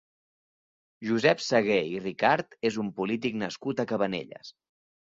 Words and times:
Josep 1.09 1.43
Saguer 1.49 1.77
i 1.91 2.01
Ricart 2.07 2.59
és 2.71 2.81
un 2.87 2.93
polític 2.99 3.41
nascut 3.45 3.87
a 3.87 3.91
Cabanelles. 3.95 4.57